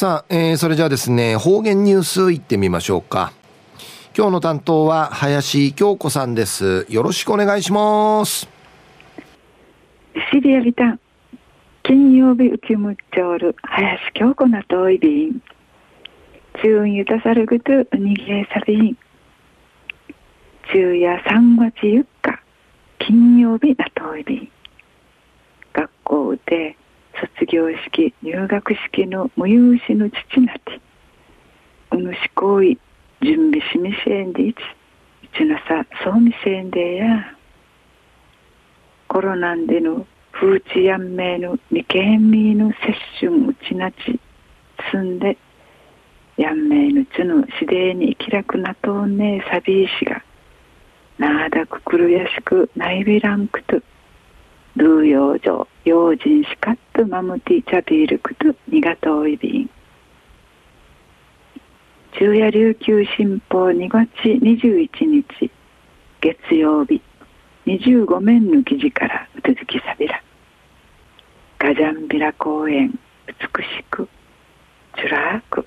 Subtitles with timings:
[0.00, 3.34] さあ、えー、それじゃあですね、方言ニュースいってみましょうか。
[4.16, 6.86] 今日の担当は林京子さんです。
[6.88, 8.48] よろしくお願いします。
[10.32, 11.00] シリアビタン。
[11.82, 15.42] 金曜日受けむっちょる林京子なといびん。
[16.62, 18.96] 中ゆたさるぐとにげさびん。
[20.72, 22.40] 昼夜3月4日、
[23.00, 24.48] 金曜日なといびん。
[25.74, 26.78] 学校で
[27.20, 30.80] 卒業式、入学式の無有しの父なて、
[31.92, 32.78] うぬし行為、
[33.22, 34.56] 準備しみせんでいち、
[35.24, 37.36] いちなさ、そうみせんでや。
[39.08, 42.76] コロナでの風知やんめいの未見みの接
[43.20, 44.20] 春うちなち、
[44.90, 45.36] すんで、
[46.36, 50.22] やんめいのちのしでに生きらくなとんねえさびいしが、
[51.18, 53.82] なあだくくるやしくないびらんくと、
[54.76, 55.42] ルーヨー
[55.90, 59.70] 用心しかっとマムティチャビールクとニガトイビン
[62.12, 65.50] 昼夜琉球新報2月21日
[66.20, 67.02] 月曜日
[67.66, 70.22] 25面の記事からうつづきさびら。
[71.58, 74.08] ガジャンビラ公園美しく
[74.94, 75.66] チュラーク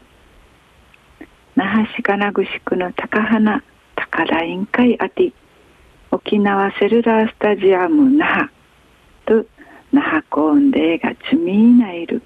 [1.58, 3.62] 那覇市金具宿の高花
[3.98, 5.34] 高田委員会あて
[6.12, 8.53] 沖縄セルラースタジアム那覇。
[9.94, 12.24] 那覇コンデがチミーナイル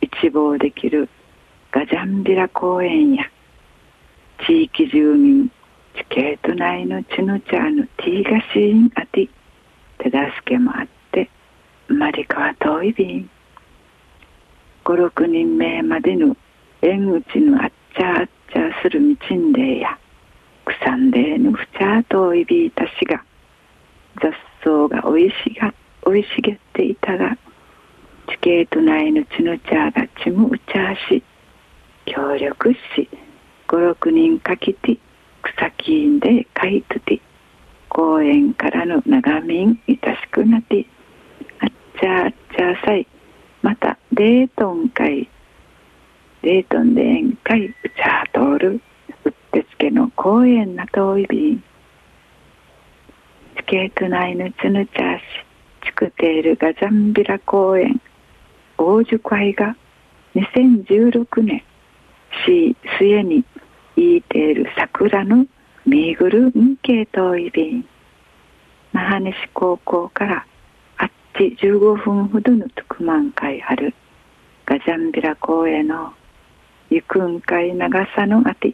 [0.00, 1.08] 一望できる。
[1.72, 3.24] ガジャンビラ公園や。
[4.46, 5.50] 地域住民。
[5.96, 7.86] チケート内のチヌチャーの。
[7.96, 9.28] ティーガシーンアティ
[9.98, 11.28] 手助けもあって。
[11.88, 13.28] マリカワ遠い便
[14.84, 16.36] 56人目までの。
[16.82, 19.98] 縁打ちのあっちゃあっちゃする道んでや。
[20.66, 23.24] 草んでのふちゃ遠いびいたしが。
[24.22, 25.74] 雑草がおいしが
[26.08, 27.36] 生い茂っていたが
[28.28, 31.22] 地形と内の血の茶がちむうちゃし
[32.06, 33.10] 協力し
[33.66, 34.96] 56人かきて
[35.42, 37.20] 草木んでかいとて
[37.90, 40.86] 公園からの眺めんいたしくなって
[41.60, 41.68] あっ
[42.00, 43.06] ちゃあっちゃさい
[43.60, 45.28] またデートン会
[46.40, 48.80] デートンで宴会うちゃ通る
[49.26, 51.62] うってつけの公園な遠いびん
[53.56, 55.47] 地形と内のつぬちゃし
[55.98, 58.00] 作っているガジャンビラ公園
[58.76, 59.74] 大樹会が
[60.36, 61.64] 2016年
[62.46, 63.44] 市末に
[63.96, 65.44] いている桜の
[65.84, 67.84] 見ぐるみ系統イ便
[68.92, 70.46] 那覇西高校から
[70.98, 73.92] あっち15分ほどの特満会ある
[74.66, 76.12] ガジャンビラ公園の
[76.90, 78.72] ゆくん会長さのあて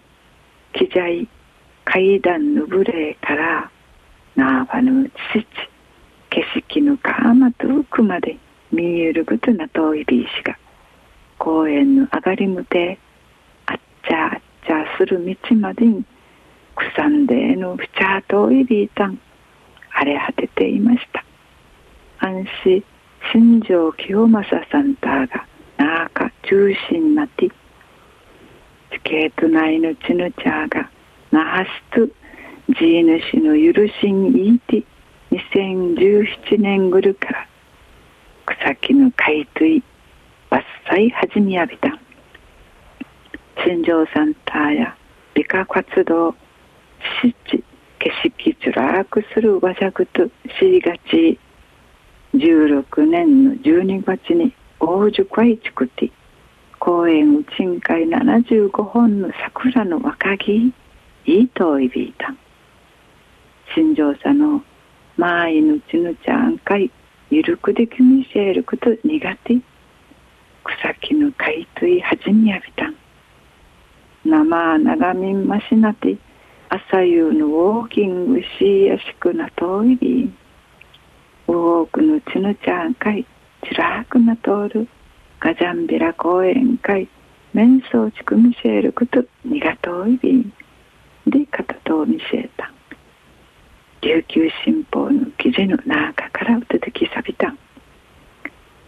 [0.75, 1.27] 機材
[1.87, 3.71] 階段のブレから
[4.37, 5.74] ナーバの父景色のか
[7.33, 8.37] ま遠くまで
[8.73, 10.59] 見えることな遠いビーシが
[11.39, 12.99] 公園の上がりむて
[13.67, 13.77] あっ
[14.07, 16.05] ちゃあっちゃする道までに
[16.75, 19.19] 草んでのふちゃ遠いビータン
[19.93, 21.25] 荒れ果てていました。
[22.19, 22.85] 安心
[23.33, 25.47] 新庄清正さんたが
[25.77, 27.49] なあか中心なって
[28.91, 30.91] 地形と内のちぬちゃが
[31.31, 32.07] なはしと
[32.79, 34.85] じいぬしの許しんいいて
[35.35, 37.49] 2017年ぐるから
[38.47, 39.83] 草木の海水
[40.49, 41.89] 伐採始めやびた。
[43.67, 44.97] 新庄サンターや
[45.35, 46.37] 美化活動
[47.21, 47.65] 湿地
[47.99, 50.29] 景色ちらくする和尺と
[50.59, 51.39] しがち。
[52.35, 56.13] 16年の12月に大樹会地て
[56.79, 60.73] 公園うちんかい75本の桜の若木
[61.27, 62.33] いいといびいた。
[63.75, 64.63] 新庄さんの
[65.17, 66.91] まいぬちぬちゃんかい
[67.31, 69.61] ゆるくできみせること苦手
[70.65, 72.97] 草木の海水はじみやびたん。
[74.25, 76.17] 生長みんましなて
[76.71, 80.33] 朝夕のウォーキングしやしくなとおいび
[81.47, 83.27] 多くのちぬちゃんかい
[83.69, 84.89] ちらくなとおる
[85.41, 87.07] ガジャンビラ公園かい
[87.53, 90.53] 面相ちくみせること苦といびん
[91.27, 92.73] で片と見せた
[94.01, 94.84] 琉球新
[95.45, 97.55] 報の記事の中から出てきさびた。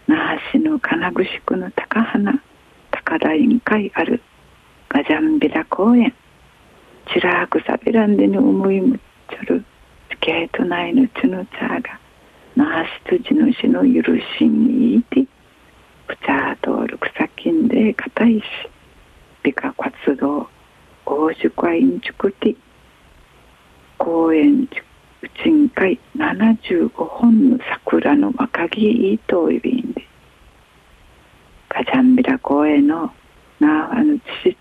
[0.07, 2.41] 那覇市の金具宿の高花
[2.91, 4.21] 高田委員会ある
[4.89, 6.13] ガジャンビラ公園。
[7.13, 8.99] ちらくさびらんでの思いむっ
[9.29, 9.63] ちゃる
[10.11, 11.99] スケート内のちのちゃが
[12.55, 14.03] 那覇市辻の市の許
[14.39, 15.25] しにいて
[16.07, 18.43] プチャー通る草金で硬いし
[19.43, 20.49] 美化活動
[21.05, 22.57] 大樹会員畜地
[23.97, 24.86] 公園地
[25.43, 30.07] 深海75本の桜の若木糸いびんで
[31.69, 33.11] ガジャンビラ公園の
[33.59, 34.55] なあのちち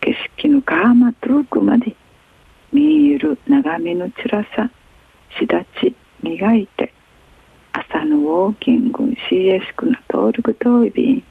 [0.00, 1.96] 景色のかま遠くまで
[2.72, 4.70] 見える眺めのつらさ
[5.36, 6.92] しだち磨いて
[7.72, 11.24] 朝のウォーキングしえしくな通るぐといび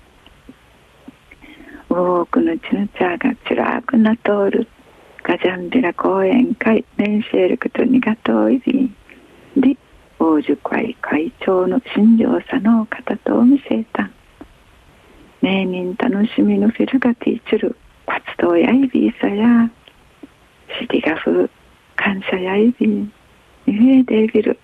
[1.90, 4.68] 多くのちのちゃがちらくな通る
[5.28, 8.90] ガジャンビラ講演会メンシェルクとにがといび
[9.58, 9.78] で
[10.20, 14.10] 王樹会会長の新庄さの方と見せた。
[15.42, 17.76] 名人楽しみのフィルがティーチル
[18.06, 19.70] 活動やいびいさや
[20.80, 21.50] シティガフ
[21.98, 23.12] 感謝やいびん
[23.66, 24.58] ニフェーデービル。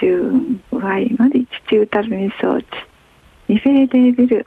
[0.00, 0.32] 中
[0.70, 2.66] ワイまで地中たるみ装置。
[3.48, 4.46] ニフェーデービル。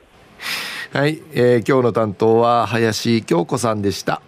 [0.94, 4.22] はい、えー、今日の担当は林京子さんでした。